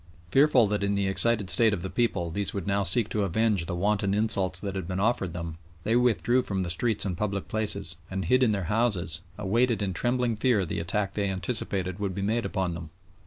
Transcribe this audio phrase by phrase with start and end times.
[0.31, 3.67] Fearful that in the excited state of the people these would now seek to avenge
[3.67, 7.47] the wanton insults that had been offered them, they withdrew from the streets and public
[7.47, 12.15] places and hid in their houses, awaited in trembling fear the attack they anticipated would
[12.15, 12.89] be made upon them.